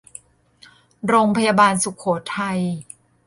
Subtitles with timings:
[1.07, 2.05] โรงพยาบาลสุโข
[2.35, 2.59] ทัย